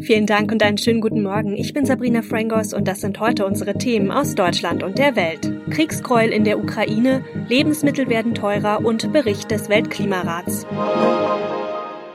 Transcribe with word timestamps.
Vielen 0.00 0.26
Dank 0.26 0.52
und 0.52 0.62
einen 0.62 0.78
schönen 0.78 1.00
guten 1.00 1.22
Morgen. 1.22 1.56
Ich 1.56 1.72
bin 1.72 1.86
Sabrina 1.86 2.22
Frangos 2.22 2.74
und 2.74 2.86
das 2.86 3.00
sind 3.00 3.18
heute 3.20 3.46
unsere 3.46 3.74
Themen 3.74 4.10
aus 4.10 4.34
Deutschland 4.34 4.82
und 4.82 4.98
der 4.98 5.16
Welt. 5.16 5.52
Kriegsgräuel 5.70 6.30
in 6.30 6.44
der 6.44 6.58
Ukraine, 6.58 7.24
Lebensmittel 7.48 8.08
werden 8.08 8.34
teurer 8.34 8.84
und 8.84 9.12
Bericht 9.12 9.50
des 9.50 9.68
Weltklimarats. 9.68 10.66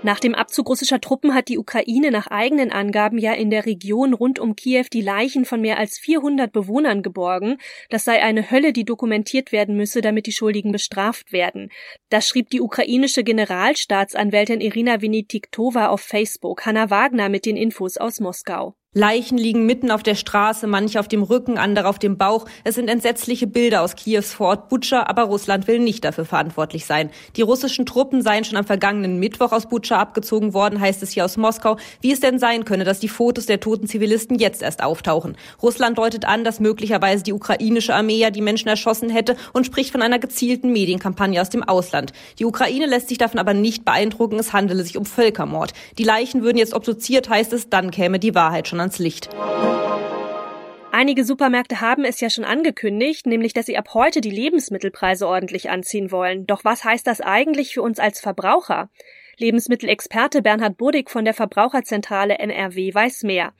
Nach 0.03 0.19
dem 0.19 0.33
Abzug 0.33 0.67
russischer 0.67 0.99
Truppen 0.99 1.35
hat 1.35 1.47
die 1.47 1.59
Ukraine 1.59 2.09
nach 2.09 2.25
eigenen 2.25 2.71
Angaben 2.71 3.19
ja 3.19 3.33
in 3.33 3.51
der 3.51 3.67
Region 3.67 4.13
rund 4.15 4.39
um 4.39 4.55
Kiew 4.55 4.85
die 4.91 5.01
Leichen 5.01 5.45
von 5.45 5.61
mehr 5.61 5.77
als 5.77 5.99
400 5.99 6.51
Bewohnern 6.51 7.03
geborgen. 7.03 7.57
Das 7.91 8.03
sei 8.03 8.19
eine 8.23 8.49
Hölle, 8.49 8.73
die 8.73 8.83
dokumentiert 8.83 9.51
werden 9.51 9.77
müsse, 9.77 10.01
damit 10.01 10.25
die 10.25 10.31
Schuldigen 10.31 10.71
bestraft 10.71 11.31
werden. 11.31 11.69
Das 12.09 12.27
schrieb 12.27 12.49
die 12.49 12.61
ukrainische 12.61 13.23
Generalstaatsanwältin 13.23 14.59
Irina 14.59 15.03
Venediktova 15.03 15.89
auf 15.89 16.01
Facebook. 16.01 16.65
Hanna 16.65 16.89
Wagner 16.89 17.29
mit 17.29 17.45
den 17.45 17.55
Infos 17.55 17.97
aus 17.97 18.19
Moskau. 18.19 18.73
Leichen 18.93 19.37
liegen 19.37 19.65
mitten 19.65 19.89
auf 19.89 20.03
der 20.03 20.15
Straße, 20.15 20.67
manche 20.67 20.99
auf 20.99 21.07
dem 21.07 21.23
Rücken, 21.23 21.57
andere 21.57 21.87
auf 21.87 21.97
dem 21.97 22.17
Bauch. 22.17 22.43
Es 22.65 22.75
sind 22.75 22.89
entsetzliche 22.89 23.47
Bilder 23.47 23.83
aus 23.83 23.95
Kiews 23.95 24.33
Vorort 24.33 24.67
Butscha, 24.67 25.03
aber 25.03 25.21
Russland 25.21 25.65
will 25.69 25.79
nicht 25.79 26.03
dafür 26.03 26.25
verantwortlich 26.25 26.85
sein. 26.85 27.09
Die 27.37 27.41
russischen 27.41 27.85
Truppen 27.85 28.21
seien 28.21 28.43
schon 28.43 28.57
am 28.57 28.65
vergangenen 28.65 29.17
Mittwoch 29.17 29.53
aus 29.53 29.69
Butscha 29.69 29.97
abgezogen 29.97 30.53
worden, 30.53 30.81
heißt 30.81 31.01
es 31.03 31.11
hier 31.11 31.23
aus 31.23 31.37
Moskau. 31.37 31.77
Wie 32.01 32.11
es 32.11 32.19
denn 32.19 32.37
sein 32.37 32.65
könne, 32.65 32.83
dass 32.83 32.99
die 32.99 33.07
Fotos 33.07 33.45
der 33.45 33.61
toten 33.61 33.87
Zivilisten 33.87 34.37
jetzt 34.37 34.61
erst 34.61 34.83
auftauchen. 34.83 35.37
Russland 35.63 35.97
deutet 35.97 36.25
an, 36.25 36.43
dass 36.43 36.59
möglicherweise 36.59 37.23
die 37.23 37.31
ukrainische 37.31 37.95
Armee 37.95 38.17
ja 38.17 38.29
die 38.29 38.41
Menschen 38.41 38.67
erschossen 38.67 39.09
hätte 39.09 39.37
und 39.53 39.65
spricht 39.65 39.93
von 39.93 40.01
einer 40.01 40.19
gezielten 40.19 40.69
Medienkampagne 40.73 41.39
aus 41.39 41.49
dem 41.49 41.63
Ausland. 41.63 42.11
Die 42.39 42.45
Ukraine 42.45 42.87
lässt 42.87 43.07
sich 43.07 43.17
davon 43.17 43.39
aber 43.39 43.53
nicht 43.53 43.85
beeindrucken, 43.85 44.37
es 44.37 44.51
handele 44.51 44.83
sich 44.83 44.97
um 44.97 45.05
Völkermord. 45.05 45.71
Die 45.97 46.03
Leichen 46.03 46.43
würden 46.43 46.57
jetzt 46.57 46.73
obduziert, 46.73 47.29
heißt 47.29 47.53
es, 47.53 47.69
dann 47.69 47.89
käme 47.89 48.19
die 48.19 48.35
Wahrheit 48.35 48.67
schon 48.67 48.80
ans 48.81 48.99
Licht. 48.99 49.29
Einige 50.91 51.23
Supermärkte 51.23 51.79
haben 51.79 52.03
es 52.03 52.19
ja 52.19 52.29
schon 52.29 52.43
angekündigt, 52.43 53.25
nämlich 53.25 53.53
dass 53.53 53.65
sie 53.65 53.77
ab 53.77 53.93
heute 53.93 54.19
die 54.19 54.29
Lebensmittelpreise 54.29 55.25
ordentlich 55.25 55.69
anziehen 55.69 56.11
wollen. 56.11 56.45
Doch 56.45 56.65
was 56.65 56.83
heißt 56.83 57.07
das 57.07 57.21
eigentlich 57.21 57.73
für 57.73 57.81
uns 57.81 57.97
als 57.97 58.19
Verbraucher? 58.19 58.89
Lebensmittelexperte 59.37 60.41
Bernhard 60.41 60.77
Bodig 60.77 61.09
von 61.09 61.25
der 61.25 61.33
Verbraucherzentrale 61.33 62.37
NRW 62.37 62.93
weiß 62.93 63.23
mehr. 63.23 63.53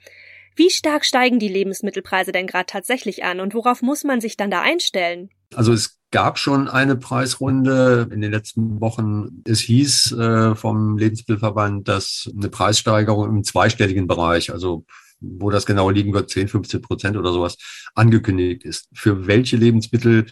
Wie 0.54 0.68
stark 0.68 1.04
steigen 1.04 1.38
die 1.38 1.48
Lebensmittelpreise 1.48 2.32
denn 2.32 2.46
gerade 2.46 2.66
tatsächlich 2.66 3.24
an 3.24 3.40
und 3.40 3.54
worauf 3.54 3.80
muss 3.80 4.04
man 4.04 4.20
sich 4.20 4.36
dann 4.36 4.50
da 4.50 4.60
einstellen? 4.60 5.30
Also 5.54 5.72
es 5.72 5.98
gab 6.10 6.38
schon 6.38 6.68
eine 6.68 6.96
Preisrunde 6.96 8.08
in 8.12 8.20
den 8.20 8.30
letzten 8.30 8.80
Wochen. 8.80 9.42
Es 9.46 9.60
hieß 9.60 10.12
äh, 10.12 10.54
vom 10.54 10.98
Lebensmittelverband, 10.98 11.88
dass 11.88 12.30
eine 12.36 12.50
Preissteigerung 12.50 13.28
im 13.28 13.44
zweistelligen 13.44 14.06
Bereich, 14.06 14.52
also 14.52 14.84
wo 15.22 15.50
das 15.50 15.66
genau 15.66 15.90
liegen 15.90 16.12
wird, 16.12 16.30
10, 16.30 16.48
15 16.48 16.82
Prozent 16.82 17.16
oder 17.16 17.32
sowas, 17.32 17.56
angekündigt 17.94 18.64
ist. 18.64 18.88
Für 18.92 19.26
welche 19.26 19.56
Lebensmittel 19.56 20.26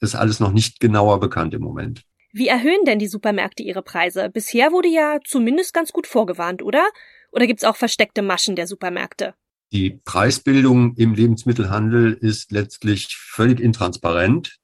ist 0.00 0.14
alles 0.14 0.40
noch 0.40 0.52
nicht 0.52 0.80
genauer 0.80 1.20
bekannt 1.20 1.54
im 1.54 1.62
Moment. 1.62 2.02
Wie 2.32 2.48
erhöhen 2.48 2.84
denn 2.86 2.98
die 2.98 3.08
Supermärkte 3.08 3.62
ihre 3.62 3.82
Preise? 3.82 4.30
Bisher 4.30 4.72
wurde 4.72 4.88
ja 4.88 5.18
zumindest 5.24 5.74
ganz 5.74 5.92
gut 5.92 6.06
vorgewarnt, 6.06 6.62
oder? 6.62 6.86
Oder 7.32 7.46
gibt's 7.46 7.64
auch 7.64 7.76
versteckte 7.76 8.22
Maschen 8.22 8.56
der 8.56 8.66
Supermärkte? 8.66 9.34
Die 9.72 10.00
Preisbildung 10.04 10.94
im 10.96 11.14
Lebensmittelhandel 11.14 12.12
ist 12.12 12.50
letztlich 12.50 13.16
völlig 13.16 13.60
intransparent 13.60 14.59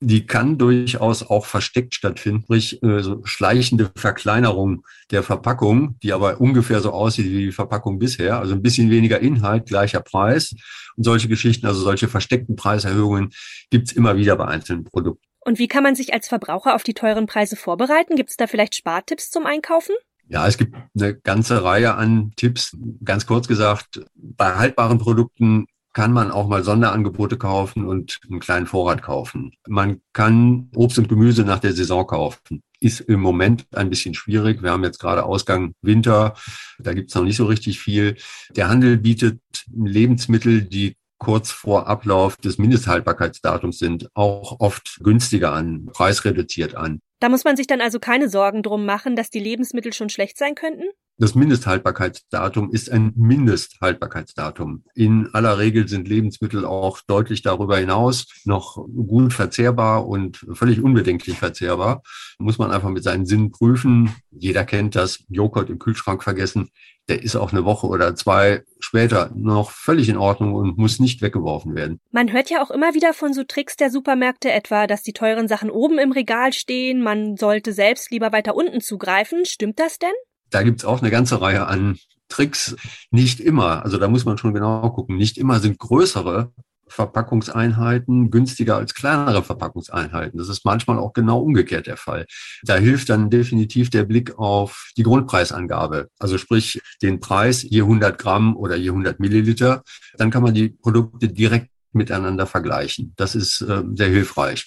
die 0.00 0.26
kann 0.26 0.58
durchaus 0.58 1.22
auch 1.22 1.46
versteckt 1.46 1.94
stattfinden, 1.94 2.42
sprich 2.42 2.82
äh, 2.82 3.00
so 3.00 3.20
schleichende 3.24 3.90
Verkleinerung 3.94 4.84
der 5.10 5.22
Verpackung, 5.22 5.98
die 6.02 6.12
aber 6.12 6.40
ungefähr 6.40 6.80
so 6.80 6.92
aussieht 6.92 7.26
wie 7.26 7.46
die 7.46 7.52
Verpackung 7.52 7.98
bisher, 7.98 8.38
also 8.38 8.54
ein 8.54 8.62
bisschen 8.62 8.90
weniger 8.90 9.20
Inhalt, 9.20 9.66
gleicher 9.66 10.00
Preis 10.00 10.54
und 10.96 11.04
solche 11.04 11.28
Geschichten, 11.28 11.66
also 11.66 11.80
solche 11.80 12.08
versteckten 12.08 12.56
Preiserhöhungen 12.56 13.30
gibt's 13.70 13.92
immer 13.92 14.16
wieder 14.16 14.36
bei 14.36 14.46
einzelnen 14.46 14.84
Produkten. 14.84 15.24
Und 15.40 15.58
wie 15.58 15.68
kann 15.68 15.82
man 15.82 15.94
sich 15.94 16.12
als 16.12 16.28
Verbraucher 16.28 16.74
auf 16.74 16.82
die 16.82 16.94
teuren 16.94 17.26
Preise 17.26 17.56
vorbereiten? 17.56 18.16
Gibt 18.16 18.30
es 18.30 18.36
da 18.36 18.46
vielleicht 18.46 18.74
Spartipps 18.74 19.30
zum 19.30 19.46
Einkaufen? 19.46 19.94
Ja, 20.28 20.46
es 20.46 20.58
gibt 20.58 20.76
eine 20.94 21.16
ganze 21.16 21.64
Reihe 21.64 21.94
an 21.94 22.32
Tipps. 22.36 22.76
Ganz 23.04 23.26
kurz 23.26 23.48
gesagt, 23.48 24.00
bei 24.14 24.54
haltbaren 24.54 24.98
Produkten 24.98 25.66
kann 25.92 26.12
man 26.12 26.30
auch 26.30 26.46
mal 26.46 26.62
Sonderangebote 26.62 27.36
kaufen 27.36 27.86
und 27.86 28.20
einen 28.28 28.40
kleinen 28.40 28.66
Vorrat 28.66 29.02
kaufen. 29.02 29.52
Man 29.66 30.00
kann 30.12 30.70
Obst 30.74 30.98
und 30.98 31.08
Gemüse 31.08 31.44
nach 31.44 31.58
der 31.58 31.72
Saison 31.72 32.06
kaufen. 32.06 32.62
Ist 32.78 33.00
im 33.00 33.20
Moment 33.20 33.66
ein 33.72 33.90
bisschen 33.90 34.14
schwierig. 34.14 34.62
Wir 34.62 34.70
haben 34.70 34.84
jetzt 34.84 35.00
gerade 35.00 35.24
Ausgang 35.24 35.74
Winter. 35.82 36.34
Da 36.78 36.94
gibt's 36.94 37.14
noch 37.14 37.24
nicht 37.24 37.36
so 37.36 37.46
richtig 37.46 37.80
viel. 37.80 38.16
Der 38.56 38.68
Handel 38.68 38.96
bietet 38.96 39.40
Lebensmittel, 39.74 40.62
die 40.62 40.96
kurz 41.18 41.50
vor 41.50 41.86
Ablauf 41.86 42.36
des 42.36 42.58
Mindesthaltbarkeitsdatums 42.58 43.78
sind, 43.78 44.08
auch 44.14 44.58
oft 44.58 44.98
günstiger 45.02 45.52
an, 45.52 45.86
preisreduziert 45.92 46.74
an. 46.74 47.00
Da 47.20 47.28
muss 47.28 47.44
man 47.44 47.56
sich 47.56 47.66
dann 47.66 47.82
also 47.82 48.00
keine 48.00 48.30
Sorgen 48.30 48.62
drum 48.62 48.86
machen, 48.86 49.14
dass 49.14 49.28
die 49.28 49.40
Lebensmittel 49.40 49.92
schon 49.92 50.08
schlecht 50.08 50.38
sein 50.38 50.54
könnten? 50.54 50.84
Das 51.20 51.34
Mindesthaltbarkeitsdatum 51.34 52.70
ist 52.72 52.90
ein 52.90 53.12
Mindesthaltbarkeitsdatum. 53.14 54.84
In 54.94 55.28
aller 55.34 55.58
Regel 55.58 55.86
sind 55.86 56.08
Lebensmittel 56.08 56.64
auch 56.64 57.02
deutlich 57.02 57.42
darüber 57.42 57.76
hinaus 57.76 58.26
noch 58.46 58.76
gut 58.86 59.34
verzehrbar 59.34 60.08
und 60.08 60.38
völlig 60.54 60.82
unbedenklich 60.82 61.38
verzehrbar. 61.38 62.02
Muss 62.38 62.56
man 62.56 62.70
einfach 62.70 62.88
mit 62.88 63.04
seinen 63.04 63.26
Sinnen 63.26 63.50
prüfen. 63.50 64.16
Jeder 64.30 64.64
kennt 64.64 64.96
das 64.96 65.22
Joghurt 65.28 65.68
im 65.68 65.78
Kühlschrank 65.78 66.22
vergessen. 66.22 66.70
Der 67.10 67.22
ist 67.22 67.36
auch 67.36 67.52
eine 67.52 67.66
Woche 67.66 67.86
oder 67.86 68.16
zwei 68.16 68.62
später 68.78 69.30
noch 69.34 69.72
völlig 69.72 70.08
in 70.08 70.16
Ordnung 70.16 70.54
und 70.54 70.78
muss 70.78 71.00
nicht 71.00 71.20
weggeworfen 71.20 71.74
werden. 71.74 72.00
Man 72.12 72.32
hört 72.32 72.48
ja 72.48 72.62
auch 72.62 72.70
immer 72.70 72.94
wieder 72.94 73.12
von 73.12 73.34
so 73.34 73.44
Tricks 73.44 73.76
der 73.76 73.90
Supermärkte, 73.90 74.50
etwa, 74.50 74.86
dass 74.86 75.02
die 75.02 75.12
teuren 75.12 75.48
Sachen 75.48 75.70
oben 75.70 75.98
im 75.98 76.12
Regal 76.12 76.54
stehen. 76.54 77.02
Man 77.02 77.36
sollte 77.36 77.74
selbst 77.74 78.10
lieber 78.10 78.32
weiter 78.32 78.56
unten 78.56 78.80
zugreifen. 78.80 79.44
Stimmt 79.44 79.78
das 79.80 79.98
denn? 79.98 80.14
Da 80.50 80.62
gibt's 80.62 80.84
auch 80.84 81.00
eine 81.00 81.10
ganze 81.10 81.40
Reihe 81.40 81.66
an 81.66 81.98
Tricks. 82.28 82.76
Nicht 83.10 83.40
immer, 83.40 83.84
also 83.84 83.98
da 83.98 84.08
muss 84.08 84.24
man 84.24 84.38
schon 84.38 84.54
genau 84.54 84.88
gucken, 84.90 85.16
nicht 85.16 85.38
immer 85.38 85.60
sind 85.60 85.78
größere 85.78 86.52
Verpackungseinheiten 86.90 88.30
günstiger 88.30 88.76
als 88.76 88.94
kleinere 88.94 89.42
Verpackungseinheiten. 89.42 90.38
Das 90.38 90.48
ist 90.48 90.64
manchmal 90.64 90.98
auch 90.98 91.12
genau 91.12 91.40
umgekehrt 91.40 91.86
der 91.86 91.96
Fall. 91.96 92.26
Da 92.62 92.76
hilft 92.76 93.08
dann 93.08 93.30
definitiv 93.30 93.90
der 93.90 94.04
Blick 94.04 94.38
auf 94.38 94.90
die 94.96 95.04
Grundpreisangabe. 95.04 96.08
Also 96.18 96.36
sprich 96.36 96.80
den 97.00 97.20
Preis 97.20 97.62
je 97.62 97.82
100 97.82 98.18
Gramm 98.18 98.56
oder 98.56 98.76
je 98.76 98.88
100 98.90 99.20
Milliliter. 99.20 99.82
Dann 100.18 100.30
kann 100.30 100.42
man 100.42 100.54
die 100.54 100.70
Produkte 100.70 101.28
direkt 101.28 101.70
miteinander 101.92 102.46
vergleichen. 102.46 103.14
Das 103.16 103.34
ist 103.34 103.62
äh, 103.62 103.82
sehr 103.94 104.08
hilfreich. 104.08 104.66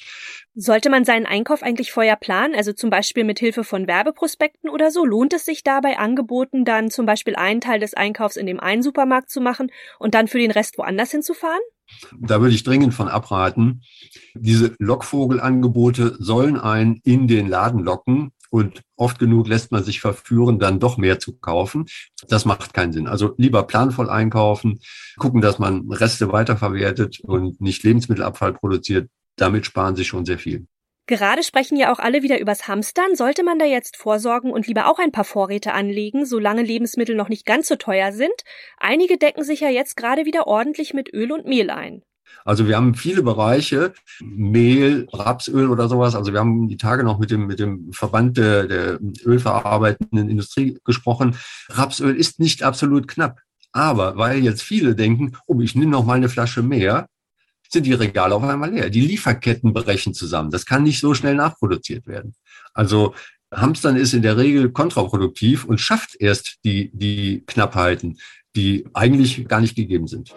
Sollte 0.56 0.91
man 0.91 1.03
seinen 1.03 1.25
Einkauf 1.25 1.64
eigentlich 1.64 1.91
vorher 1.91 2.16
planen, 2.16 2.53
also 2.53 2.74
zum 2.74 2.91
Beispiel 2.91 3.24
mit 3.24 3.40
Hilfe 3.40 3.64
von 3.64 3.88
Werbeprospekten 3.88 4.69
oder 4.69 4.91
so? 4.91 5.03
Lohnt 5.03 5.34
es 5.34 5.46
sich 5.46 5.64
dabei 5.64 5.97
Angeboten 5.97 6.64
dann 6.64 6.91
zum 6.91 7.08
Beispiel 7.08 7.36
einen 7.36 7.59
Teil 7.59 7.80
des 7.80 7.96
Einkaufs 7.96 8.36
in 8.36 8.46
dem 8.46 8.59
einen 8.59 8.84
Supermarkt 8.84 9.31
zu 9.31 9.42
machen 9.42 9.72
und 9.97 10.13
dann 10.13 10.28
für 10.28 10.38
den 10.38 10.52
Rest 10.52 10.78
woanders 10.78 11.09
hinzufahren? 11.09 11.62
Da 12.19 12.40
würde 12.40 12.53
ich 12.53 12.63
dringend 12.63 12.94
von 12.94 13.08
abraten. 13.08 13.81
Diese 14.36 14.75
Lockvogelangebote 14.78 16.18
sollen 16.19 16.59
einen 16.59 17.00
in 17.03 17.28
den 17.28 17.47
Laden 17.47 17.84
locken 17.84 18.31
und 18.52 18.84
oft 18.96 19.18
genug 19.18 19.47
lässt 19.47 19.72
man 19.72 19.84
sich 19.84 20.02
verführen, 20.02 20.59
dann 20.59 20.80
doch 20.80 20.97
mehr 20.97 21.18
zu 21.18 21.36
kaufen. 21.36 21.86
Das 22.28 22.46
macht 22.46 22.75
keinen 22.75 22.94
Sinn. 22.94 23.08
Also 23.08 23.34
lieber 23.38 23.63
planvoll 23.63 24.08
einkaufen, 24.08 24.80
gucken, 25.18 25.42
dass 25.42 25.58
man 25.58 25.92
Reste 25.92 26.31
weiterverwertet 26.31 27.22
und 27.22 27.59
nicht 27.59 27.81
Lebensmittelabfall 27.81 28.53
produziert 28.53 29.09
damit 29.35 29.66
sparen 29.66 29.95
sie 29.95 30.05
schon 30.05 30.25
sehr 30.25 30.39
viel. 30.39 30.67
Gerade 31.05 31.44
sprechen 31.44 31.75
ja 31.75 31.91
auch 31.91 31.99
alle 31.99 32.23
wieder 32.23 32.39
übers 32.39 32.69
Hamstern. 32.69 33.16
Sollte 33.16 33.44
man 33.44 33.59
da 33.59 33.66
jetzt 33.66 33.97
vorsorgen 33.97 34.51
und 34.51 34.67
lieber 34.67 34.89
auch 34.89 34.99
ein 34.99 35.11
paar 35.11 35.25
Vorräte 35.25 35.73
anlegen, 35.73 36.25
solange 36.25 36.63
Lebensmittel 36.63 37.13
noch 37.13 37.27
nicht 37.27 37.45
ganz 37.45 37.67
so 37.67 37.75
teuer 37.75 38.13
sind? 38.13 38.33
Einige 38.77 39.18
decken 39.18 39.44
sich 39.44 39.59
ja 39.59 39.69
jetzt 39.69 39.97
gerade 39.97 40.24
wieder 40.24 40.47
ordentlich 40.47 40.94
mit 40.94 41.13
Öl 41.13 41.33
und 41.33 41.45
Mehl 41.45 41.69
ein. 41.69 42.03
Also 42.45 42.68
wir 42.68 42.77
haben 42.77 42.95
viele 42.95 43.21
Bereiche, 43.21 43.94
Mehl, 44.21 45.07
Rapsöl 45.12 45.69
oder 45.69 45.89
sowas. 45.89 46.15
Also 46.15 46.31
wir 46.31 46.39
haben 46.39 46.69
die 46.69 46.77
Tage 46.77 47.03
noch 47.03 47.19
mit 47.19 47.31
dem, 47.31 47.47
mit 47.47 47.59
dem 47.59 47.91
Verband 47.91 48.38
der, 48.38 48.68
der 48.68 49.00
ölverarbeitenden 49.25 50.29
Industrie 50.29 50.79
gesprochen. 50.86 51.38
Rapsöl 51.69 52.15
ist 52.15 52.39
nicht 52.39 52.63
absolut 52.63 53.07
knapp. 53.09 53.39
Aber 53.74 54.18
weil 54.18 54.39
jetzt 54.39 54.62
viele 54.62 54.95
denken, 54.95 55.36
oh, 55.47 55.59
ich 55.59 55.75
nehme 55.75 55.91
noch 55.91 56.06
mal 56.06 56.13
eine 56.13 56.29
Flasche 56.29 56.62
mehr, 56.62 57.07
sind 57.74 57.86
die 57.86 57.94
Regale 57.94 58.34
auf 58.34 58.44
einmal 58.44 58.72
leer. 58.72 58.90
Die 58.90 59.02
Lieferketten 59.02 59.74
brechen 59.74 60.14
zusammen. 60.14 60.52
Das 60.52 60.66
kann 60.66 60.84
nicht 60.84 61.00
so 61.00 61.14
schnell 61.14 61.36
nachproduziert 61.36 62.08
werden. 62.08 62.36
Also 62.74 63.14
Hamstern 63.54 63.98
ist 63.98 64.14
in 64.14 64.22
der 64.22 64.38
Regel 64.38 64.72
kontraproduktiv 64.72 65.66
und 65.66 65.80
schafft 65.80 66.16
erst 66.20 66.58
die, 66.64 66.92
die 66.94 67.44
Knappheiten, 67.46 68.18
die 68.56 68.86
eigentlich 68.94 69.48
gar 69.48 69.62
nicht 69.62 69.75
gegeben 69.75 70.08
sind. 70.08 70.34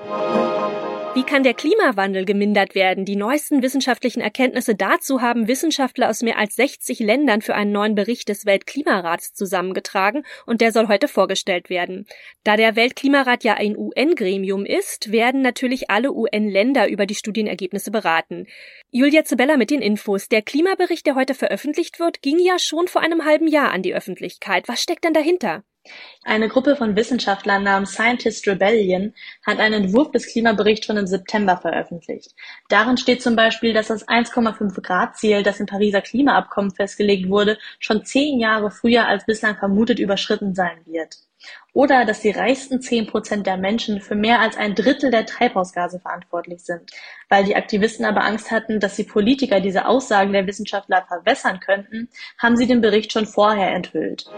Wie 1.17 1.23
kann 1.23 1.45
der 1.45 1.55
Klimawandel 1.55 2.27
gemindert 2.27 2.75
werden? 2.75 3.07
Die 3.07 3.17
neuesten 3.17 3.63
wissenschaftlichen 3.63 4.21
Erkenntnisse 4.21 4.75
dazu 4.75 5.23
haben 5.23 5.49
Wissenschaftler 5.49 6.11
aus 6.11 6.21
mehr 6.21 6.37
als 6.37 6.57
60 6.57 6.99
Ländern 6.99 7.41
für 7.41 7.55
einen 7.55 7.73
neuen 7.73 7.95
Bericht 7.95 8.29
des 8.29 8.45
Weltklimarats 8.45 9.33
zusammengetragen 9.33 10.27
und 10.45 10.61
der 10.61 10.73
soll 10.73 10.89
heute 10.89 11.09
vorgestellt 11.09 11.71
werden. 11.71 12.07
Da 12.45 12.59
der 12.59 12.77
Weltklimarat 12.77 13.45
ja 13.45 13.55
ein 13.55 13.79
UN-Gremium 13.79 14.67
ist, 14.67 15.11
werden 15.11 15.41
natürlich 15.41 15.89
alle 15.89 16.13
UN-Länder 16.13 16.87
über 16.91 17.07
die 17.07 17.15
Studienergebnisse 17.15 17.91
beraten. 17.91 18.47
Julia 18.91 19.25
Zebella 19.25 19.57
mit 19.57 19.71
den 19.71 19.81
Infos. 19.81 20.29
Der 20.29 20.43
Klimabericht, 20.43 21.07
der 21.07 21.15
heute 21.15 21.33
veröffentlicht 21.33 21.99
wird, 21.99 22.21
ging 22.21 22.39
ja 22.39 22.59
schon 22.59 22.89
vor 22.89 23.01
einem 23.01 23.25
halben 23.25 23.49
Jahr 23.49 23.71
an 23.71 23.81
die 23.81 23.95
Öffentlichkeit. 23.95 24.69
Was 24.69 24.83
steckt 24.83 25.05
denn 25.05 25.15
dahinter? 25.15 25.65
Eine 26.25 26.49
Gruppe 26.49 26.77
von 26.77 26.97
Wissenschaftlern 26.97 27.63
namens 27.63 27.93
Scientist 27.93 28.47
Rebellion 28.49 29.15
hat 29.45 29.59
einen 29.59 29.85
Entwurf 29.85 30.11
des 30.11 30.27
Klimaberichts 30.27 30.87
schon 30.87 30.97
im 30.97 31.07
September 31.07 31.57
veröffentlicht. 31.57 32.33
Darin 32.69 32.97
steht 32.97 33.23
zum 33.23 33.37
Beispiel, 33.37 33.73
dass 33.73 33.89
das 33.89 34.07
1,5 34.09 34.81
Grad 34.83 35.17
Ziel, 35.17 35.43
das 35.43 35.61
im 35.61 35.67
Pariser 35.67 36.01
Klimaabkommen 36.01 36.73
festgelegt 36.73 37.29
wurde, 37.29 37.59
schon 37.79 38.05
zehn 38.05 38.41
Jahre 38.41 38.71
früher 38.71 39.07
als 39.07 39.25
bislang 39.27 39.57
vermutet 39.57 39.99
überschritten 39.99 40.55
sein 40.55 40.79
wird. 40.87 41.17
Oder 41.73 42.05
dass 42.05 42.21
die 42.21 42.31
reichsten 42.31 42.81
zehn 42.81 43.07
Prozent 43.07 43.47
der 43.47 43.57
Menschen 43.57 44.01
für 44.01 44.15
mehr 44.15 44.41
als 44.41 44.57
ein 44.57 44.75
Drittel 44.75 45.11
der 45.11 45.27
Treibhausgase 45.27 46.01
verantwortlich 46.01 46.65
sind. 46.65 46.91
Weil 47.29 47.45
die 47.45 47.57
Aktivisten 47.57 48.07
aber 48.07 48.25
Angst 48.25 48.51
hatten, 48.51 48.81
dass 48.81 48.97
die 48.97 49.05
Politiker 49.05 49.61
diese 49.61 49.87
Aussagen 49.87 50.33
der 50.33 50.47
Wissenschaftler 50.47 51.05
verwässern 51.07 51.61
könnten, 51.61 52.09
haben 52.39 52.57
sie 52.57 52.67
den 52.67 52.81
Bericht 52.81 53.13
schon 53.13 53.27
vorher 53.27 53.75
enthüllt. 53.75 54.31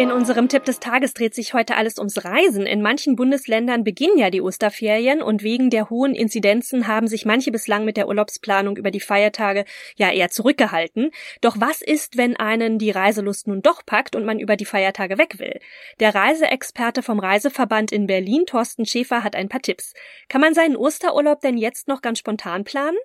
In 0.00 0.12
unserem 0.12 0.48
Tipp 0.48 0.64
des 0.64 0.80
Tages 0.80 1.12
dreht 1.12 1.34
sich 1.34 1.52
heute 1.52 1.76
alles 1.76 1.98
ums 1.98 2.24
Reisen. 2.24 2.64
In 2.64 2.80
manchen 2.80 3.16
Bundesländern 3.16 3.84
beginnen 3.84 4.16
ja 4.16 4.30
die 4.30 4.40
Osterferien 4.40 5.20
und 5.20 5.42
wegen 5.42 5.68
der 5.68 5.90
hohen 5.90 6.14
Inzidenzen 6.14 6.86
haben 6.86 7.06
sich 7.06 7.26
manche 7.26 7.50
bislang 7.50 7.84
mit 7.84 7.98
der 7.98 8.08
Urlaubsplanung 8.08 8.78
über 8.78 8.90
die 8.90 9.00
Feiertage 9.00 9.66
ja 9.96 10.10
eher 10.10 10.30
zurückgehalten. 10.30 11.10
Doch 11.42 11.56
was 11.58 11.82
ist, 11.82 12.16
wenn 12.16 12.34
einen 12.36 12.78
die 12.78 12.90
Reiselust 12.90 13.46
nun 13.46 13.60
doch 13.60 13.84
packt 13.84 14.16
und 14.16 14.24
man 14.24 14.38
über 14.38 14.56
die 14.56 14.64
Feiertage 14.64 15.18
weg 15.18 15.38
will? 15.38 15.60
Der 15.98 16.14
Reiseexperte 16.14 17.02
vom 17.02 17.18
Reiseverband 17.18 17.90
in 17.90 18.06
Berlin, 18.06 18.44
Thorsten 18.46 18.86
Schäfer, 18.86 19.24
hat 19.24 19.34
ein 19.34 19.48
paar 19.48 19.62
Tipps. 19.62 19.94
Kann 20.28 20.40
man 20.40 20.54
seinen 20.54 20.76
Osterurlaub 20.76 21.40
denn 21.40 21.58
jetzt 21.58 21.88
noch 21.88 22.02
ganz 22.02 22.18
spontan 22.18 22.64
planen? 22.64 22.98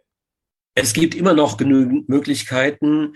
Es 0.78 0.92
gibt 0.92 1.16
immer 1.16 1.34
noch 1.34 1.56
genügend 1.56 2.10
Möglichkeiten, 2.10 3.16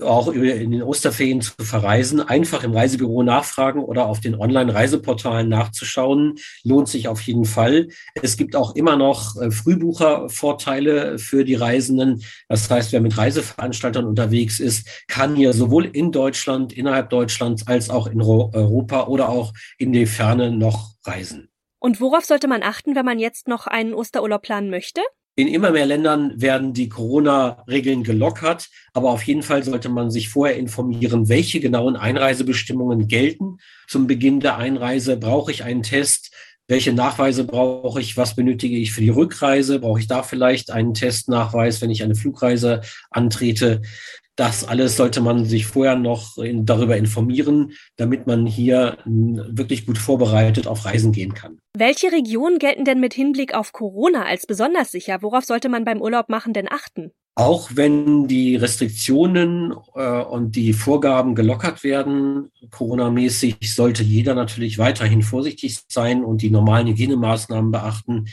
auch 0.00 0.26
in 0.28 0.72
den 0.72 0.82
Osterferien 0.82 1.40
zu 1.40 1.52
verreisen. 1.60 2.20
Einfach 2.20 2.64
im 2.64 2.72
Reisebüro 2.72 3.22
nachfragen 3.22 3.84
oder 3.84 4.06
auf 4.06 4.18
den 4.18 4.34
Online-Reiseportalen 4.34 5.48
nachzuschauen. 5.48 6.34
Lohnt 6.64 6.88
sich 6.88 7.06
auf 7.06 7.20
jeden 7.20 7.44
Fall. 7.44 7.88
Es 8.20 8.36
gibt 8.36 8.56
auch 8.56 8.74
immer 8.74 8.96
noch 8.96 9.36
äh, 9.36 9.52
Frühbuchervorteile 9.52 11.20
für 11.20 11.44
die 11.44 11.54
Reisenden. 11.54 12.24
Das 12.48 12.68
heißt, 12.68 12.90
wer 12.90 13.00
mit 13.00 13.16
Reiseveranstaltern 13.16 14.04
unterwegs 14.04 14.58
ist, 14.58 14.88
kann 15.06 15.36
hier 15.36 15.52
sowohl 15.52 15.84
in 15.84 16.10
Deutschland, 16.10 16.72
innerhalb 16.72 17.10
Deutschlands, 17.10 17.68
als 17.68 17.88
auch 17.88 18.08
in 18.08 18.20
Europa 18.20 19.06
oder 19.06 19.28
auch 19.28 19.52
in 19.78 19.92
die 19.92 20.06
Ferne 20.06 20.50
noch 20.50 20.90
reisen. 21.04 21.50
Und 21.78 22.00
worauf 22.00 22.24
sollte 22.24 22.48
man 22.48 22.64
achten, 22.64 22.96
wenn 22.96 23.04
man 23.04 23.20
jetzt 23.20 23.46
noch 23.46 23.68
einen 23.68 23.94
Osterurlaub 23.94 24.42
planen 24.42 24.70
möchte? 24.70 25.02
In 25.38 25.48
immer 25.48 25.70
mehr 25.70 25.84
Ländern 25.84 26.40
werden 26.40 26.72
die 26.72 26.88
Corona-Regeln 26.88 28.04
gelockert, 28.04 28.70
aber 28.94 29.10
auf 29.10 29.22
jeden 29.24 29.42
Fall 29.42 29.62
sollte 29.62 29.90
man 29.90 30.10
sich 30.10 30.30
vorher 30.30 30.56
informieren, 30.56 31.28
welche 31.28 31.60
genauen 31.60 31.94
Einreisebestimmungen 31.94 33.06
gelten. 33.06 33.58
Zum 33.86 34.06
Beginn 34.06 34.40
der 34.40 34.56
Einreise 34.56 35.18
brauche 35.18 35.50
ich 35.50 35.62
einen 35.62 35.82
Test. 35.82 36.34
Welche 36.68 36.94
Nachweise 36.94 37.44
brauche 37.44 38.00
ich? 38.00 38.16
Was 38.16 38.34
benötige 38.34 38.78
ich 38.78 38.92
für 38.92 39.02
die 39.02 39.10
Rückreise? 39.10 39.78
Brauche 39.78 40.00
ich 40.00 40.06
da 40.06 40.22
vielleicht 40.22 40.70
einen 40.70 40.94
Testnachweis, 40.94 41.82
wenn 41.82 41.90
ich 41.90 42.02
eine 42.02 42.14
Flugreise 42.14 42.80
antrete? 43.10 43.82
Das 44.36 44.68
alles 44.68 44.96
sollte 44.96 45.22
man 45.22 45.46
sich 45.46 45.66
vorher 45.66 45.96
noch 45.96 46.36
in, 46.36 46.66
darüber 46.66 46.96
informieren, 46.96 47.72
damit 47.96 48.26
man 48.26 48.44
hier 48.44 48.98
wirklich 49.04 49.86
gut 49.86 49.96
vorbereitet 49.96 50.66
auf 50.66 50.84
Reisen 50.84 51.12
gehen 51.12 51.32
kann. 51.32 51.58
Welche 51.74 52.12
Regionen 52.12 52.58
gelten 52.58 52.84
denn 52.84 53.00
mit 53.00 53.14
Hinblick 53.14 53.54
auf 53.54 53.72
Corona 53.72 54.24
als 54.26 54.46
besonders 54.46 54.90
sicher? 54.90 55.22
Worauf 55.22 55.44
sollte 55.44 55.70
man 55.70 55.84
beim 55.84 56.02
Urlaub 56.02 56.28
machen 56.28 56.52
denn 56.52 56.70
achten? 56.70 57.12
Auch 57.38 57.70
wenn 57.74 58.28
die 58.28 58.56
Restriktionen 58.56 59.74
äh, 59.94 60.22
und 60.22 60.56
die 60.56 60.72
Vorgaben 60.72 61.34
gelockert 61.34 61.84
werden, 61.84 62.50
Corona-mäßig, 62.70 63.74
sollte 63.74 64.02
jeder 64.02 64.34
natürlich 64.34 64.78
weiterhin 64.78 65.20
vorsichtig 65.22 65.80
sein 65.88 66.24
und 66.24 66.40
die 66.40 66.50
normalen 66.50 66.86
Hygienemaßnahmen 66.86 67.70
beachten. 67.70 68.26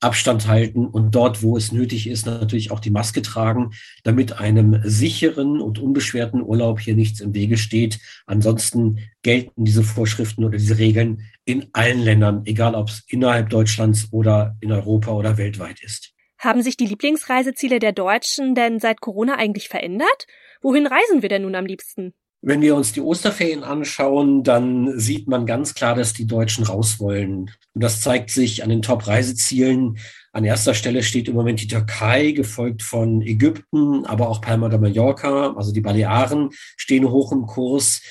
Abstand 0.00 0.46
halten 0.46 0.86
und 0.86 1.14
dort, 1.14 1.42
wo 1.42 1.56
es 1.56 1.72
nötig 1.72 2.06
ist, 2.08 2.26
natürlich 2.26 2.70
auch 2.70 2.80
die 2.80 2.90
Maske 2.90 3.22
tragen, 3.22 3.70
damit 4.02 4.38
einem 4.38 4.80
sicheren 4.84 5.60
und 5.60 5.78
unbeschwerten 5.78 6.42
Urlaub 6.42 6.80
hier 6.80 6.94
nichts 6.94 7.20
im 7.20 7.34
Wege 7.34 7.56
steht. 7.56 7.98
Ansonsten 8.26 8.98
gelten 9.22 9.64
diese 9.64 9.82
Vorschriften 9.82 10.44
oder 10.44 10.58
diese 10.58 10.78
Regeln 10.78 11.22
in 11.44 11.66
allen 11.72 12.00
Ländern, 12.00 12.42
egal 12.44 12.74
ob 12.74 12.88
es 12.88 13.04
innerhalb 13.08 13.50
Deutschlands 13.50 14.08
oder 14.10 14.56
in 14.60 14.72
Europa 14.72 15.12
oder 15.12 15.38
weltweit 15.38 15.82
ist. 15.82 16.12
Haben 16.38 16.62
sich 16.62 16.76
die 16.76 16.86
Lieblingsreiseziele 16.86 17.78
der 17.78 17.92
Deutschen 17.92 18.54
denn 18.54 18.78
seit 18.78 19.00
Corona 19.00 19.36
eigentlich 19.36 19.68
verändert? 19.68 20.26
Wohin 20.60 20.86
reisen 20.86 21.22
wir 21.22 21.28
denn 21.28 21.42
nun 21.42 21.54
am 21.54 21.66
liebsten? 21.66 22.14
Wenn 22.46 22.60
wir 22.60 22.76
uns 22.76 22.92
die 22.92 23.00
Osterferien 23.00 23.64
anschauen, 23.64 24.44
dann 24.44 24.98
sieht 24.98 25.28
man 25.28 25.46
ganz 25.46 25.72
klar, 25.72 25.94
dass 25.94 26.12
die 26.12 26.26
Deutschen 26.26 26.62
raus 26.62 27.00
wollen. 27.00 27.50
Und 27.72 27.82
das 27.82 28.02
zeigt 28.02 28.28
sich 28.28 28.62
an 28.62 28.68
den 28.68 28.82
Top-Reisezielen. 28.82 29.96
An 30.30 30.44
erster 30.44 30.74
Stelle 30.74 31.02
steht 31.02 31.26
im 31.26 31.36
Moment 31.36 31.62
die 31.62 31.68
Türkei, 31.68 32.32
gefolgt 32.32 32.82
von 32.82 33.22
Ägypten, 33.22 34.04
aber 34.04 34.28
auch 34.28 34.42
Palma 34.42 34.68
de 34.68 34.78
Mallorca, 34.78 35.54
also 35.56 35.72
die 35.72 35.80
Balearen 35.80 36.50
stehen 36.76 37.08
hoch 37.08 37.32
im 37.32 37.46
Kurs. 37.46 38.02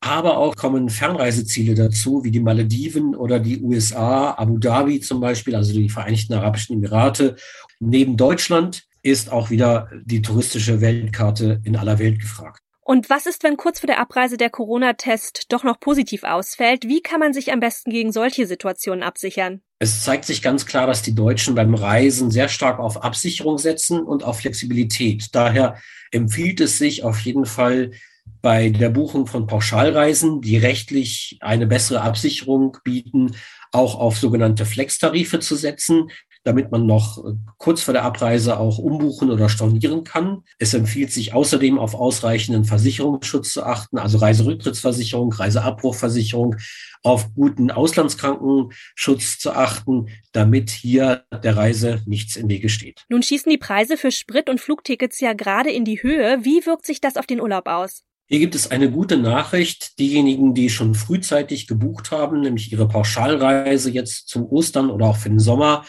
Aber 0.00 0.38
auch 0.38 0.56
kommen 0.56 0.88
Fernreiseziele 0.88 1.74
dazu, 1.74 2.24
wie 2.24 2.30
die 2.30 2.40
Malediven 2.40 3.14
oder 3.14 3.40
die 3.40 3.60
USA, 3.60 4.32
Abu 4.38 4.56
Dhabi 4.56 5.00
zum 5.00 5.20
Beispiel, 5.20 5.54
also 5.54 5.74
die 5.74 5.90
Vereinigten 5.90 6.32
Arabischen 6.32 6.76
Emirate. 6.76 7.36
Neben 7.78 8.16
Deutschland 8.16 8.84
ist 9.02 9.30
auch 9.30 9.50
wieder 9.50 9.90
die 10.02 10.22
touristische 10.22 10.80
Weltkarte 10.80 11.60
in 11.64 11.76
aller 11.76 11.98
Welt 11.98 12.20
gefragt. 12.20 12.61
Und 12.84 13.10
was 13.10 13.26
ist, 13.26 13.44
wenn 13.44 13.56
kurz 13.56 13.78
vor 13.78 13.86
der 13.86 14.00
Abreise 14.00 14.36
der 14.36 14.50
Corona-Test 14.50 15.52
doch 15.52 15.62
noch 15.62 15.78
positiv 15.78 16.24
ausfällt? 16.24 16.88
Wie 16.88 17.00
kann 17.00 17.20
man 17.20 17.32
sich 17.32 17.52
am 17.52 17.60
besten 17.60 17.92
gegen 17.92 18.10
solche 18.10 18.46
Situationen 18.46 19.04
absichern? 19.04 19.62
Es 19.78 20.02
zeigt 20.02 20.24
sich 20.24 20.42
ganz 20.42 20.66
klar, 20.66 20.88
dass 20.88 21.02
die 21.02 21.14
Deutschen 21.14 21.54
beim 21.54 21.74
Reisen 21.74 22.32
sehr 22.32 22.48
stark 22.48 22.80
auf 22.80 23.04
Absicherung 23.04 23.58
setzen 23.58 24.00
und 24.02 24.24
auf 24.24 24.40
Flexibilität. 24.40 25.28
Daher 25.32 25.76
empfiehlt 26.10 26.60
es 26.60 26.78
sich 26.78 27.04
auf 27.04 27.20
jeden 27.20 27.46
Fall 27.46 27.92
bei 28.40 28.70
der 28.70 28.90
Buchung 28.90 29.28
von 29.28 29.46
Pauschalreisen, 29.46 30.40
die 30.40 30.56
rechtlich 30.56 31.38
eine 31.40 31.68
bessere 31.68 32.00
Absicherung 32.00 32.78
bieten, 32.82 33.36
auch 33.70 33.94
auf 33.94 34.18
sogenannte 34.18 34.66
Flex-Tarife 34.66 35.38
zu 35.38 35.54
setzen 35.54 36.10
damit 36.44 36.70
man 36.70 36.86
noch 36.86 37.24
äh, 37.24 37.32
kurz 37.58 37.82
vor 37.82 37.94
der 37.94 38.04
Abreise 38.04 38.58
auch 38.58 38.78
umbuchen 38.78 39.30
oder 39.30 39.48
stornieren 39.48 40.04
kann. 40.04 40.42
Es 40.58 40.74
empfiehlt 40.74 41.12
sich 41.12 41.34
außerdem 41.34 41.78
auf 41.78 41.94
ausreichenden 41.94 42.64
Versicherungsschutz 42.64 43.52
zu 43.52 43.64
achten, 43.64 43.98
also 43.98 44.18
Reiserücktrittsversicherung, 44.18 45.32
Reiseabbruchversicherung, 45.32 46.56
auf 47.02 47.34
guten 47.34 47.70
Auslandskrankenschutz 47.70 49.38
zu 49.38 49.52
achten, 49.52 50.06
damit 50.32 50.70
hier 50.70 51.24
der 51.42 51.56
Reise 51.56 52.02
nichts 52.06 52.36
im 52.36 52.48
Wege 52.48 52.68
steht. 52.68 53.04
Nun 53.08 53.22
schießen 53.22 53.50
die 53.50 53.58
Preise 53.58 53.96
für 53.96 54.12
Sprit- 54.12 54.48
und 54.48 54.60
Flugtickets 54.60 55.20
ja 55.20 55.32
gerade 55.32 55.70
in 55.70 55.84
die 55.84 56.02
Höhe. 56.02 56.38
Wie 56.42 56.64
wirkt 56.64 56.86
sich 56.86 57.00
das 57.00 57.16
auf 57.16 57.26
den 57.26 57.40
Urlaub 57.40 57.66
aus? 57.66 58.02
Hier 58.28 58.38
gibt 58.38 58.54
es 58.54 58.70
eine 58.70 58.90
gute 58.90 59.18
Nachricht. 59.18 59.98
Diejenigen, 59.98 60.54
die 60.54 60.70
schon 60.70 60.94
frühzeitig 60.94 61.66
gebucht 61.66 62.12
haben, 62.12 62.40
nämlich 62.40 62.72
ihre 62.72 62.88
Pauschalreise 62.88 63.90
jetzt 63.90 64.28
zum 64.28 64.46
Ostern 64.46 64.90
oder 64.90 65.06
auch 65.06 65.16
für 65.16 65.28
den 65.28 65.40
Sommer, 65.40 65.84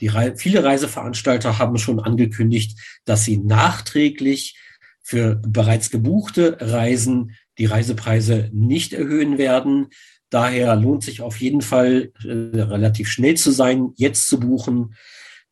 die 0.00 0.08
Re 0.08 0.34
viele 0.36 0.64
Reiseveranstalter 0.64 1.58
haben 1.58 1.78
schon 1.78 2.00
angekündigt, 2.00 2.78
dass 3.04 3.24
sie 3.24 3.38
nachträglich 3.38 4.58
für 5.02 5.36
bereits 5.46 5.90
gebuchte 5.90 6.56
Reisen 6.60 7.36
die 7.58 7.66
Reisepreise 7.66 8.50
nicht 8.52 8.92
erhöhen 8.92 9.38
werden. 9.38 9.88
Daher 10.30 10.74
lohnt 10.76 11.04
sich 11.04 11.20
auf 11.20 11.40
jeden 11.40 11.60
Fall 11.60 12.12
äh, 12.24 12.60
relativ 12.60 13.08
schnell 13.08 13.36
zu 13.36 13.52
sein, 13.52 13.92
jetzt 13.96 14.26
zu 14.26 14.40
buchen. 14.40 14.94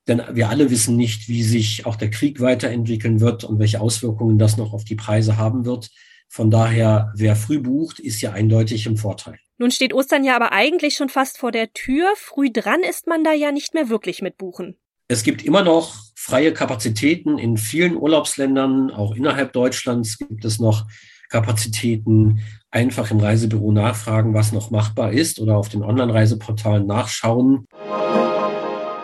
Denn 0.08 0.20
wir 0.32 0.48
alle 0.48 0.70
wissen 0.70 0.96
nicht, 0.96 1.28
wie 1.28 1.44
sich 1.44 1.86
auch 1.86 1.94
der 1.94 2.10
Krieg 2.10 2.40
weiterentwickeln 2.40 3.20
wird 3.20 3.44
und 3.44 3.60
welche 3.60 3.80
Auswirkungen 3.80 4.38
das 4.38 4.56
noch 4.56 4.72
auf 4.72 4.84
die 4.84 4.96
Preise 4.96 5.36
haben 5.36 5.64
wird. 5.64 5.90
Von 6.28 6.50
daher, 6.50 7.12
wer 7.14 7.36
früh 7.36 7.60
bucht, 7.60 8.00
ist 8.00 8.20
ja 8.20 8.32
eindeutig 8.32 8.86
im 8.86 8.96
Vorteil. 8.96 9.38
Nun 9.62 9.70
steht 9.70 9.94
Ostern 9.94 10.24
ja 10.24 10.34
aber 10.34 10.50
eigentlich 10.50 10.96
schon 10.96 11.08
fast 11.08 11.38
vor 11.38 11.52
der 11.52 11.72
Tür. 11.72 12.14
Früh 12.16 12.50
dran 12.50 12.80
ist 12.80 13.06
man 13.06 13.22
da 13.22 13.32
ja 13.32 13.52
nicht 13.52 13.74
mehr 13.74 13.88
wirklich 13.88 14.20
mit 14.20 14.36
buchen. 14.36 14.76
Es 15.06 15.22
gibt 15.22 15.44
immer 15.44 15.62
noch 15.62 15.94
freie 16.16 16.52
Kapazitäten 16.52 17.38
in 17.38 17.56
vielen 17.56 17.96
Urlaubsländern, 17.96 18.90
auch 18.90 19.14
innerhalb 19.14 19.52
Deutschlands 19.52 20.18
gibt 20.18 20.44
es 20.44 20.58
noch 20.58 20.86
Kapazitäten. 21.28 22.40
Einfach 22.72 23.12
im 23.12 23.20
Reisebüro 23.20 23.70
nachfragen, 23.70 24.34
was 24.34 24.50
noch 24.50 24.72
machbar 24.72 25.12
ist 25.12 25.38
oder 25.38 25.56
auf 25.56 25.68
den 25.68 25.84
Online-Reiseportalen 25.84 26.84
nachschauen. 26.84 27.68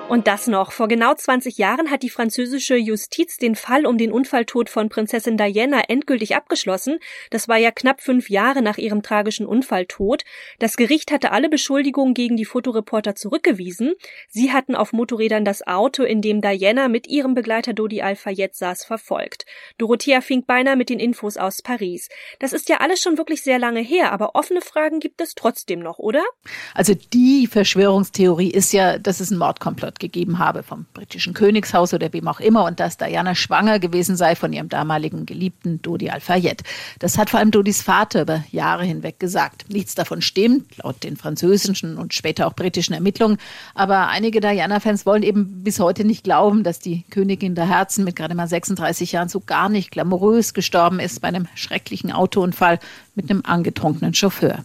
Und 0.09 0.27
das 0.27 0.47
noch. 0.47 0.73
Vor 0.73 0.88
genau 0.88 1.12
20 1.12 1.59
Jahren 1.59 1.91
hat 1.91 2.03
die 2.03 2.09
französische 2.09 2.77
Justiz 2.77 3.37
den 3.37 3.55
Fall 3.55 3.85
um 3.85 3.99
den 3.99 4.11
Unfalltod 4.11 4.71
von 4.71 4.88
Prinzessin 4.88 5.37
Diana 5.37 5.83
endgültig 5.88 6.35
abgeschlossen. 6.35 6.99
Das 7.29 7.47
war 7.47 7.59
ja 7.59 7.71
knapp 7.71 8.00
fünf 8.00 8.31
Jahre 8.31 8.62
nach 8.62 8.79
ihrem 8.79 9.03
tragischen 9.03 9.45
Unfalltod. 9.45 10.25
Das 10.61 10.79
Gericht 10.79 11.12
hatte 11.12 11.31
alle 11.31 11.50
Beschuldigungen 11.50 12.15
gegen 12.15 12.38
die 12.38 12.47
Fotoreporter 12.47 13.17
zurückgewiesen. 13.17 13.93
Sie 14.31 14.50
hatten 14.50 14.75
auf 14.75 14.95
Motorrädern 14.95 15.45
das 15.45 15.67
Auto, 15.67 16.05
in 16.05 16.23
dem 16.23 16.41
Diana 16.41 16.88
mit 16.88 17.07
ihrem 17.07 17.35
Begleiter 17.35 17.75
Dodi 17.75 18.00
Al-Fayed 18.00 18.55
saß, 18.55 18.87
verfolgt. 18.87 19.45
Dorothea 19.77 20.23
Finkbeiner 20.23 20.75
mit 20.75 20.88
den 20.88 21.00
Infos 21.00 21.37
aus 21.37 21.61
Paris. 21.61 22.09
Das 22.38 22.55
ist 22.55 22.71
ja 22.71 22.79
alles 22.79 23.03
schon 23.03 23.19
wirklich 23.19 23.43
sehr 23.43 23.59
lange 23.59 23.81
her, 23.81 24.11
aber 24.12 24.35
offene 24.37 24.62
Fragen 24.62 25.00
gibt 25.00 25.21
es 25.21 25.35
trotzdem 25.35 25.81
noch, 25.81 25.99
oder? 25.99 26.25
Also 26.73 26.95
die 27.12 27.47
Verschwörungstheorie 27.47 28.50
ist 28.50 28.73
ja, 28.73 28.97
dass 28.97 29.21
es 29.21 29.31
ein 29.31 29.37
Mordkomplott 29.37 29.98
gegeben 29.99 30.38
habe 30.38 30.62
vom 30.62 30.87
britischen 30.95 31.35
Königshaus 31.35 31.95
oder 31.95 32.12
wem 32.12 32.28
auch 32.28 32.40
immer 32.40 32.64
und 32.64 32.81
dass 32.81 32.97
Diana 32.97 33.35
schwanger 33.35 33.78
gewesen 33.78 34.17
sei 34.17 34.35
von 34.35 34.52
ihrem 34.52 34.69
damaligen 34.69 35.26
Geliebten 35.26 35.83
Dodi 35.83 36.11
Al-Fayed. 36.11 36.62
Das 36.99 37.19
hat 37.19 37.31
vor 37.31 37.40
allem 37.40 37.50
Dodis 37.50 37.83
Vater 37.83 38.23
über 38.23 38.45
Jahre 38.50 38.85
hinweg 38.85 39.21
gesagt. 39.21 39.67
Nichts 39.69 39.95
davon 39.95 40.23
stimmt, 40.23 40.76
laut 40.78 41.02
den 41.05 41.17
französischen 41.17 41.97
und 41.97 42.14
später 42.14 42.47
auch 42.47 42.55
britischen 42.55 42.95
Ermittlungen. 42.95 43.38
Aber 43.75 44.09
einige 44.09 44.40
Diana-Fans 44.40 45.07
wollen 45.07 45.23
eben 45.23 45.62
bis 45.62 45.81
heute 45.81 46.05
nicht 46.05 46.25
glauben, 46.25 46.62
dass 46.62 46.78
die 46.78 47.05
Königin 47.11 47.55
der 47.55 47.69
Herzen 47.69 48.05
mit 48.05 48.17
gerade 48.17 48.35
mal 48.35 48.49
36 48.49 49.12
Jahren 49.12 49.28
so 49.28 49.40
gar 49.40 49.69
nicht 49.69 49.90
glamourös 49.90 50.55
gestorben 50.55 51.00
ist 51.00 51.21
bei 51.21 51.28
einem 51.28 51.49
schrecklichen 51.55 52.12
Autounfall 52.12 52.78
mit 53.14 53.31
einem 53.31 53.43
angetrunkenen 53.45 54.14
Chauffeur. 54.14 54.64